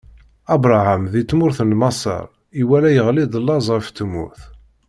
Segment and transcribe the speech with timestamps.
[0.53, 2.25] Abṛaham di tmurt n Maṣer
[2.61, 4.41] iwala iɣli-d laẓ ɣef tmurt.